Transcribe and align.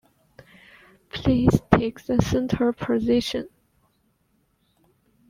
Please 1.11 1.59
take 1.71 2.03
the 2.05 2.19
centre 2.23 2.73
position. 2.73 3.47